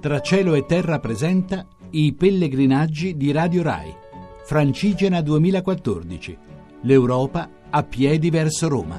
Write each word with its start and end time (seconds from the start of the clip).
Tra 0.00 0.20
cielo 0.20 0.54
e 0.54 0.64
terra 0.64 0.98
presenta 0.98 1.66
i 1.90 2.14
pellegrinaggi 2.14 3.18
di 3.18 3.32
Radio 3.32 3.62
Rai. 3.62 3.94
Francigena 4.46 5.20
2014. 5.20 6.38
L'Europa 6.84 7.46
a 7.68 7.82
piedi 7.82 8.30
verso 8.30 8.66
Roma. 8.66 8.96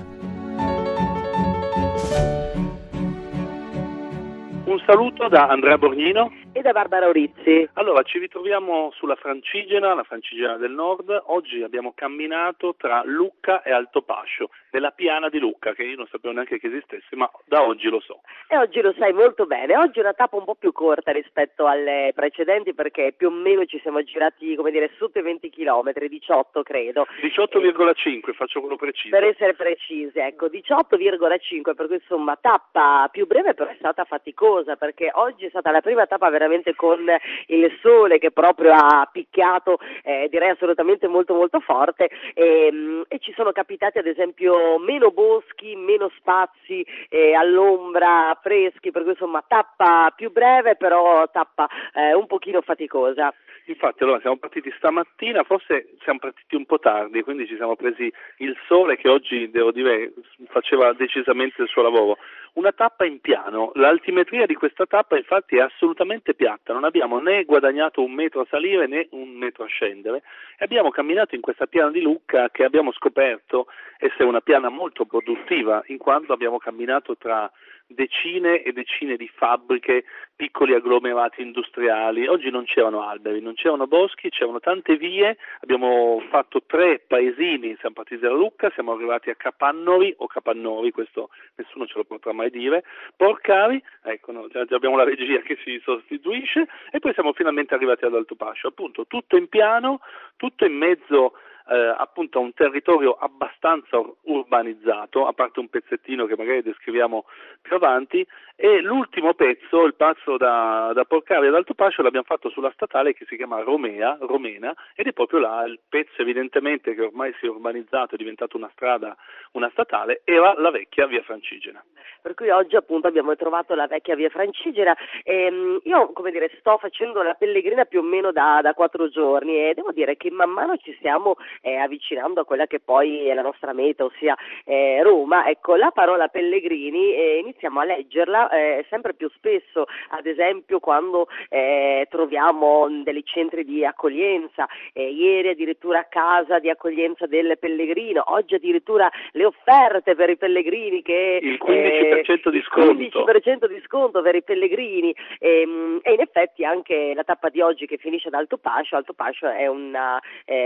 Un 4.66 4.80
saluto 4.86 5.28
da 5.28 5.48
Andrea 5.48 5.80
Borgnino 5.80 6.30
e 6.62 6.64
da 6.64 6.72
Barbara 6.72 7.08
Orizzi. 7.08 7.68
Allora, 7.74 8.04
ci 8.04 8.20
ritroviamo 8.20 8.92
sulla 8.94 9.16
Francigena, 9.16 9.96
la 9.96 10.04
Francigena 10.04 10.58
del 10.58 10.72
Nord. 10.72 11.24
Oggi 11.28 11.64
abbiamo 11.64 11.92
camminato 11.94 12.76
tra 12.78 13.02
Lucca 13.04 13.64
e 13.64 13.72
Altopascio, 13.72 14.50
nella 14.72 14.92
piana 14.92 15.30
di 15.30 15.40
Lucca, 15.40 15.74
che 15.74 15.84
io 15.84 15.98
non 15.98 16.08
sapevo 16.10 16.34
neanche 16.34 16.60
che 16.60 16.68
esistesse, 16.68 17.16
ma 17.16 17.30
da 17.46 17.64
oggi 17.64 17.90
lo 17.90 18.00
so. 18.00 18.22
E 18.48 18.58
oggi 18.58 18.80
lo 18.82 18.94
sai 18.98 19.12
molto 19.12 19.46
bene. 19.46 19.76
Oggi 19.76 20.00
è 20.00 20.02
una 20.02 20.14
tappa 20.14 20.38
un 20.38 20.46
po' 20.46 20.56
più 20.56 20.72
corta 20.72 21.12
rispetto 21.12 21.66
alle 21.66 22.12
precedenti 22.14 22.74
perché 22.74 23.14
più 23.18 23.28
o 23.28 23.32
meno 23.32 23.66
ci 23.66 23.80
siamo 23.82 24.04
girati, 24.04 24.56
come 24.56 24.72
dire, 24.72 24.92
sotto 24.98 25.18
i 25.18 25.24
20 25.24 25.50
km, 25.50 25.92
18 25.94 26.64
credo. 26.64 27.08
18,5, 27.22 28.30
e... 28.30 28.34
faccio 28.34 28.60
quello 28.60 28.76
preciso. 28.76 29.16
Per 29.16 29.28
essere 29.28 29.56
precisi, 29.56 30.20
ecco, 30.20 30.46
18,5, 30.46 31.74
per 31.74 31.88
cui 31.88 31.96
insomma 31.96 32.38
tappa 32.40 33.10
più 33.12 33.26
breve 33.26 33.56
però 33.56 33.70
è 33.70 33.76
stata 33.80 34.04
faticosa 34.06 34.76
perché 34.76 35.10
oggi 35.14 35.46
è 35.46 35.50
stata 35.50 35.72
la 35.72 35.82
prima 35.82 36.06
tappa 36.06 36.30
veramente 36.30 36.50
veramente 36.52 36.76
con 36.76 37.00
il 37.48 37.72
sole 37.82 38.20
che 38.20 38.32
proprio 38.32 38.74
ha 38.74 39.08
picchiato, 39.12 39.80
eh, 40.04 40.28
direi 40.30 40.50
assolutamente 40.50 41.08
molto 41.08 41.34
molto 41.34 41.60
forte 41.62 42.10
e, 42.34 42.68
ehm, 42.68 43.04
e, 43.08 43.20
ci 43.20 43.34
sono 43.34 43.52
capitati 43.52 43.98
ad 43.98 44.06
esempio 44.08 44.78
meno 44.80 45.12
boschi, 45.12 45.76
meno 45.76 46.12
spazi 46.18 46.86
eh, 47.10 47.34
all'ombra, 47.34 48.38
freschi, 48.42 48.92
per 48.92 49.04
cui 49.04 49.12
insomma 49.12 49.44
tappa 49.48 50.12
più 50.16 50.32
breve 50.32 50.76
però 50.76 51.30
tappa 51.32 51.68
eh, 51.94 52.14
un 52.14 52.28
pochino 52.28 52.62
faticosa. 52.62 53.34
Infatti 53.66 54.04
allora 54.04 54.20
siamo 54.20 54.38
partiti 54.38 54.74
stamattina, 54.78 55.44
forse 55.44 55.94
siamo 56.04 56.20
partiti 56.20 56.56
un 56.56 56.66
po' 56.66 56.80
tardi, 56.80 57.22
quindi 57.22 57.48
ci 57.48 57.56
siamo 57.56 57.76
presi 57.76 58.12
il 58.38 58.58
sole 58.68 58.98
che 58.98 59.08
oggi 59.08 59.50
devo 59.52 59.72
dire 59.72 60.14
faceva 60.48 60.94
decisamente 60.94 61.62
il 61.62 61.68
suo 61.68 61.84
lavoro. 61.84 62.18
Una 62.54 62.72
tappa 62.74 63.06
in 63.06 63.22
piano, 63.22 63.72
l'altimetria 63.76 64.46
di 64.46 64.56
questa 64.56 64.86
tappa 64.86 65.16
infatti 65.16 65.56
è 65.56 65.62
assolutamente 65.62 66.34
piatta, 66.34 66.74
non 66.74 66.84
abbiamo 66.84 67.20
né 67.20 67.46
guadagnato 67.46 68.04
un 68.04 68.12
metro 68.12 68.42
a 68.42 68.48
salire 68.50 68.88
né 68.88 69.08
un 69.12 69.30
metro 69.30 69.64
a 69.64 69.68
scendere 69.68 70.24
e 70.58 70.66
abbiamo 70.66 70.90
camminato 70.90 71.36
in 71.36 71.42
questa 71.42 71.68
piana 71.68 71.92
di 71.92 72.02
Lucca 72.02 72.50
che 72.50 72.66
abbiamo 72.66 72.92
scoperto 72.92 73.68
essere 74.00 74.26
una 74.26 74.42
piana 74.42 74.70
molto 74.70 75.06
produttiva 75.06 75.82
in 75.88 75.98
quanto 75.98 76.34
abbiamo 76.34 76.58
camminato 76.58 77.16
tra 77.16 77.50
decine 77.94 78.64
e 78.64 78.72
decine 78.74 79.16
di 79.16 79.28
fabbriche, 79.28 80.04
piccoli 80.36 80.74
agglomerati 80.74 81.42
industriali. 81.42 82.28
Oggi 82.28 82.50
non 82.50 82.66
c'erano 82.66 83.04
alberi, 83.04 83.42
non 83.42 83.54
c'erano 83.54 83.88
boschi, 83.88 84.30
c'erano 84.30 84.60
tante 84.60 84.98
vie. 84.98 85.38
Abbiamo 85.62 86.22
fatto 86.30 86.64
tre 86.66 87.00
paesini, 87.00 87.76
siamo 87.80 87.96
partiti 87.96 88.22
da 88.22 88.32
Lucca, 88.32 88.72
siamo 88.72 88.94
arrivati 88.94 89.30
a 89.30 89.36
Capannori 89.36 90.14
o 90.18 90.28
Capannori, 90.28 90.92
questo 90.92 91.30
nessuno 91.56 91.86
ce 91.86 91.94
lo 91.98 92.04
potrà 92.04 92.34
mai 92.34 92.50
dire, 92.50 92.84
Porcari, 93.16 93.82
ecco, 94.04 94.32
no, 94.32 94.48
già 94.48 94.66
abbiamo 94.70 94.98
la 94.98 95.04
regia 95.04 95.40
che 95.42 95.58
si 95.64 95.80
sostituisce 95.84 96.68
e 96.92 97.00
poi 97.00 97.14
siamo 97.14 97.34
finalmente 97.34 97.74
arrivati 97.74 98.06
ad 98.06 98.16
Alto 98.16 98.36
Pascio, 98.36 98.70
appunto 98.70 99.06
tutto 99.06 99.38
in 99.38 99.48
piano, 99.48 100.00
tutto 100.38 100.66
in 100.66 100.74
mezzo 100.74 101.34
eh, 101.70 101.96
appunto 101.98 102.40
a 102.40 102.42
un 102.42 102.54
territorio 102.54 103.14
abbastanza 103.14 104.02
urbanizzato, 104.24 105.28
a 105.28 105.34
parte 105.34 105.60
un 105.60 105.70
pezzettino 105.70 106.26
che 106.26 106.36
magari 106.36 106.62
descriviamo 106.62 107.26
più 107.62 107.76
avanti, 107.76 108.26
e 108.56 108.80
l'ultimo 108.82 109.34
pezzo, 109.34 109.86
il 109.86 109.96
passo 109.96 110.38
da, 110.38 110.92
da 110.94 111.04
Porcari 111.04 111.48
ad 111.48 111.56
Alto 111.56 111.74
Pascio, 111.74 112.04
l'abbiamo 112.04 112.28
fatto 112.28 112.50
sulla 112.50 112.72
statale 112.74 113.14
che 113.14 113.26
si 113.26 113.36
chiama 113.36 113.62
Romea, 113.62 114.18
Romena, 114.22 114.72
ed 114.94 115.08
è 115.08 115.14
proprio 115.14 115.40
là 115.40 115.64
il 115.66 115.80
pezzo 115.90 116.22
evidentemente 116.22 116.94
che 116.94 117.02
ormai 117.02 117.34
si 117.40 117.48
è 117.48 117.50
urbanizzato, 117.50 118.14
è 118.14 118.18
diventato 118.18 118.58
una 118.58 118.70
strada, 118.74 119.16
una 119.54 119.70
statale, 119.72 120.22
era 120.26 120.54
la 120.58 120.70
vecchia 120.70 121.08
via 121.08 121.24
Francigena. 121.24 121.84
Per 122.22 122.36
cui 122.36 122.50
oggi 122.50 122.76
appunto 122.76 123.08
abbiamo 123.08 123.36
trovato 123.36 123.74
la 123.74 123.88
vecchia 123.88 124.14
via 124.14 124.30
Francigena. 124.30 124.96
Ehm, 125.24 125.80
io, 125.86 126.12
come 126.12 126.30
dire, 126.30 126.52
sto 126.60 126.78
facendo 126.78 127.24
la 127.24 127.34
pellegrina 127.34 127.86
più 127.86 128.00
o 128.00 128.04
meno 128.04 128.32
da, 128.32 128.60
da 128.62 128.76
quattro 128.76 129.10
giorni 129.10 129.58
e 129.58 129.74
devo 129.74 129.92
dire 129.92 130.18
che 130.18 130.30
man 130.30 130.52
mano 130.52 130.78
ci 130.78 130.94
stiamo 131.00 131.36
eh, 131.62 131.76
avvicinando 131.76 132.42
a 132.42 132.46
quella 132.46 132.68
che 132.68 132.80
poi 132.80 133.28
è 133.28 133.34
la 133.34 133.42
nostra 133.42 133.74
meta, 133.74 134.06
ossia 134.06 134.36
eh, 134.66 135.02
Roma, 135.04 135.48
ecco 135.48 135.76
la 135.76 135.92
parola 135.92 136.28
Pellegrini 136.28 137.14
eh, 137.14 137.38
iniziamo 137.40 137.80
a 137.80 137.86
leggerla 137.86 138.50
eh, 138.50 138.86
sempre 138.90 139.14
più 139.14 139.30
spesso, 139.36 139.86
ad 140.10 140.26
esempio 140.26 140.80
quando 140.80 141.28
eh, 141.50 142.08
troviamo 142.10 142.88
dei 143.04 143.24
centri 143.24 143.64
di 143.64 143.86
accoglienza, 143.86 144.68
eh, 144.94 145.10
ieri 145.10 145.50
addirittura 145.50 146.00
a 146.00 146.06
casa 146.06 146.60
di 146.60 146.70
accoglienza 146.70 147.28
del 147.28 147.58
Pellegrino, 147.60 148.24
oggi 148.28 148.56
addirittura 148.56 149.10
le 149.32 149.46
offerte 149.46 150.16
per 150.16 150.30
i 150.30 150.38
pellegrini 150.38 151.02
che... 151.02 151.40
Il 151.42 151.60
15% 151.62 152.50
di 152.50 152.62
sconto. 152.62 153.26
15% 153.26 153.68
di 153.68 153.82
sconto 153.86 154.22
per 154.22 154.36
i 154.36 154.44
pellegrini. 154.44 155.16
E, 155.40 155.62
ehm, 155.62 156.00
e, 156.02 156.14
in 156.14 156.22
effetti 156.22 156.64
anche 156.66 157.14
la 157.14 157.24
tappa 157.24 157.50
di 157.50 157.62
oggi 157.62 157.86
che 157.86 157.98
finisce 157.98 158.28
ad 158.28 158.34
Alto 158.34 158.58
Pascio, 158.58 158.96
Alto 158.96 159.14
Pascio 159.14 159.48
è 159.48 159.68
una 159.68 160.20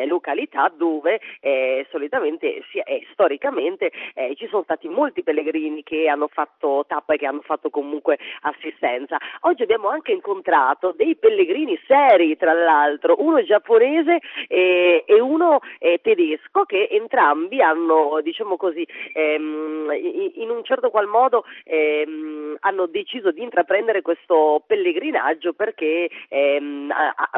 località 0.07 0.72
dove 0.75 1.19
eh, 1.40 1.86
solitamente 1.90 2.63
sia, 2.72 2.84
eh, 2.84 3.06
storicamente 3.12 3.91
eh, 4.13 4.36
ci 4.36 4.47
sono 4.47 4.63
stati 4.63 4.88
molti 4.88 5.24
pellegrini 5.24 5.84
che 5.84 6.08
hanno 6.08 6.28
fatto 6.28 6.86
tappa 6.88 7.13
e 7.13 7.18
che 7.18 7.25
hanno 7.25 7.41
fatto 7.41 7.69
comunque 7.69 8.18
assistenza. 8.41 9.18
Oggi 9.41 9.64
abbiamo 9.64 9.90
anche 9.90 10.12
incontrato 10.12 10.94
dei 10.96 11.16
pellegrini 11.16 11.80
seri, 11.88 12.38
tra 12.38 12.53
l'altro, 12.53 13.16
uno 13.19 13.44
giapponese 13.44 14.19
e 14.47 15.03
uno 15.19 15.59
eh, 15.80 16.00
tedesco 16.02 16.64
che 16.66 16.88
entrambi 16.90 17.62
hanno, 17.62 18.19
diciamo 18.22 18.58
così, 18.58 18.85
ehm, 19.14 19.91
in 20.35 20.50
un 20.50 20.64
certo 20.64 20.90
qual 20.90 21.08
modo 21.08 21.44
ehm, 21.64 22.45
hanno 22.60 22.86
deciso 22.88 23.32
di 23.32 23.42
intraprendere 23.42 24.02
questo 24.02 24.64
pellegrinaggio 24.66 25.54
perché 25.54 26.10
ehm, 26.30 26.92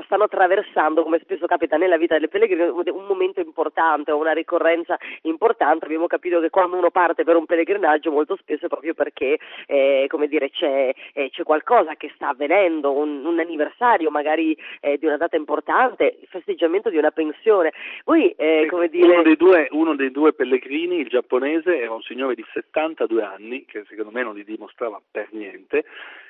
stanno 0.05 0.23
attraversando, 0.23 1.03
come 1.03 1.19
spesso 1.19 1.45
capita 1.45 1.77
nella 1.77 1.97
vita 1.97 2.15
delle 2.15 2.27
pellegrine, 2.27 2.67
un 2.67 3.05
momento 3.07 3.39
importante 3.39 4.11
o 4.11 4.17
una 4.17 4.33
ricorrenza 4.33 4.97
importante, 5.23 5.85
abbiamo 5.85 6.07
capito 6.07 6.39
che 6.39 6.49
quando 6.49 6.77
uno 6.77 6.91
parte 6.91 7.23
per 7.23 7.35
un 7.35 7.45
pellegrinaggio 7.45 8.11
molto 8.11 8.35
spesso 8.37 8.65
è 8.65 8.69
proprio 8.69 8.93
perché 8.93 9.39
eh, 9.65 10.05
come 10.09 10.27
dire, 10.27 10.49
c'è, 10.49 10.93
eh, 11.13 11.29
c'è, 11.29 11.43
qualcosa 11.43 11.95
che 11.95 12.11
sta 12.15 12.29
avvenendo, 12.29 12.91
un, 12.91 13.25
un 13.25 13.39
anniversario 13.39 14.09
magari 14.09 14.57
eh, 14.81 14.97
di 14.97 15.05
una 15.05 15.17
data 15.17 15.35
importante, 15.35 16.17
il 16.21 16.27
festeggiamento 16.27 16.89
di 16.89 16.97
una 16.97 17.11
pensione. 17.11 17.73
Voi, 18.05 18.31
eh, 18.31 18.67
come 18.69 18.89
dire... 18.89 19.13
uno, 19.13 19.23
dei 19.23 19.37
due, 19.37 19.67
uno 19.71 19.95
dei 19.95 20.11
due 20.11 20.33
pellegrini, 20.33 20.99
il 20.99 21.07
giapponese, 21.07 21.79
era 21.79 21.93
un 21.93 22.01
signore 22.01 22.35
di 22.35 22.45
72 22.53 23.23
anni, 23.23 23.65
che 23.65 23.83
secondo 23.87 24.11
me 24.11 24.23
non 24.23 24.35
li 24.35 24.43
dimostrava 24.43 25.01
per 25.09 25.27
niente, 25.31 25.85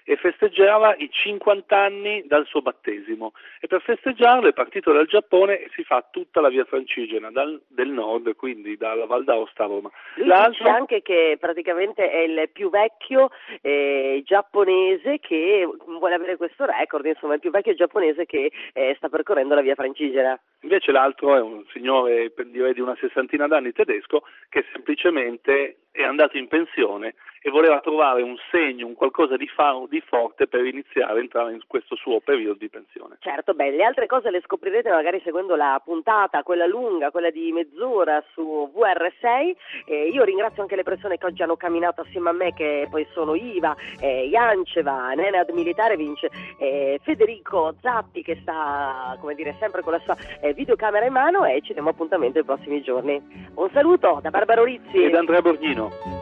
e 0.10 0.16
festeggiava 0.16 0.96
i 0.96 1.10
50 1.12 1.78
anni 1.78 2.24
dal 2.26 2.46
suo 2.46 2.62
battesimo 2.62 3.34
e 3.60 3.68
per 3.68 3.82
festeggiarlo 3.82 4.48
è 4.48 4.54
partito 4.54 4.94
dal 4.94 5.06
Giappone 5.06 5.60
e 5.60 5.70
si 5.76 5.84
fa 5.84 6.08
tutta 6.10 6.40
la 6.40 6.48
via 6.48 6.64
francigena 6.64 7.30
dal, 7.30 7.62
del 7.68 7.90
nord, 7.90 8.34
quindi 8.38 8.78
dalla 8.78 9.06
Val 9.06 9.26
d'Aosta 9.26 9.66
a 9.66 9.68
Roma. 9.68 9.92
Lui 10.16 10.28
L'altro... 10.28 10.52
dice 10.52 10.70
anche 10.70 11.02
che 11.02 11.36
praticamente 11.38 12.10
è 12.10 12.20
il 12.20 12.50
più 12.54 12.70
vecchio 12.70 13.32
eh, 13.60 14.22
giapponese 14.24 15.20
che 15.20 15.68
vuole 15.86 16.16
avere 16.16 16.38
questo 16.38 16.64
record, 16.64 17.06
insomma 17.06 17.34
il 17.34 17.42
più 17.42 17.52
vecchio 17.52 17.74
giapponese 17.74 18.26
che 18.26 18.50
eh, 18.72 18.94
sta 18.96 19.10
percorrendo 19.10 19.56
la 19.56 19.62
via 19.62 19.76
francigena. 19.76 20.40
Invece 20.62 20.94
l'altro 20.94 21.36
è 21.36 21.42
un 21.42 21.66
signore 21.74 22.32
direi 22.46 22.74
di 22.74 22.80
una 22.80 22.96
sessantina 22.98 23.46
d'anni 23.46 23.74
tedesco 23.74 24.24
che 24.48 24.64
semplicemente 24.72 25.80
è 25.98 26.04
andato 26.04 26.38
in 26.38 26.48
pensione 26.48 27.16
e 27.42 27.50
voleva 27.50 27.80
trovare 27.80 28.22
un 28.22 28.36
segno, 28.52 28.88
un 28.88 28.94
qualcosa 28.94 29.38
di, 29.38 29.48
fa- 29.48 29.82
di 29.90 30.02
forte 30.02 30.48
per 30.48 30.66
iniziare 30.66 31.14
a 31.14 31.22
entrare 31.22 31.54
in 31.54 31.62
questo 31.66 31.96
suo 31.96 32.20
periodo 32.20 32.58
di 32.60 32.70
pensione. 32.70 33.18
Certo, 33.20 33.54
beh, 33.54 33.72
le 33.72 33.84
altre 33.84 34.06
cose 34.06 34.30
le 34.30 34.42
scoprirete 34.42 34.90
magari 34.90 35.22
seguendo 35.24 35.56
la 35.56 35.82
puntata, 35.84 36.44
quella 36.44 36.66
lunga, 36.66 37.10
quella 37.10 37.30
di 37.30 37.52
mezz'ora 37.52 38.24
su 38.34 38.72
VR6. 38.76 39.56
Eh, 39.86 40.10
io 40.10 40.24
ringrazio 40.24 40.62
anche 40.62 40.76
le 40.76 40.84
persone 40.84 41.18
che 41.18 41.26
oggi 41.26 41.42
hanno 41.42 41.56
camminato 41.56 42.02
assieme 42.02 42.30
a 42.30 42.34
me, 42.34 42.54
che 42.54 42.88
poi 42.90 43.08
sono 43.14 43.34
Iva, 43.34 43.76
eh, 44.02 44.28
Ianceva, 44.28 45.14
Nenad 45.14 45.50
Militare 45.52 45.96
Vince, 45.96 46.30
eh, 46.60 47.00
Federico 47.04 47.76
Zappi 47.82 48.24
che 48.24 48.38
sta, 48.42 49.16
come 49.22 49.36
dire, 49.36 49.56
sempre 49.60 49.82
con 49.82 49.94
la 49.94 50.00
sua 50.00 50.18
eh, 50.42 50.54
videocamera 50.54 51.06
in 51.06 51.14
mano 51.14 51.46
e 51.46 51.62
ci 51.62 51.74
diamo 51.74 51.90
appuntamento 51.90 52.40
nei 52.40 52.46
prossimi 52.46 52.82
giorni. 52.82 53.22
Un 53.56 53.70
saluto 53.72 54.20
da 54.22 54.30
Barbara 54.30 54.64
Rizzi 54.64 55.04
e 55.04 55.10
da 55.10 55.20
Andrea 55.20 55.42
Borghino. 55.42 55.87
now. 56.06 56.17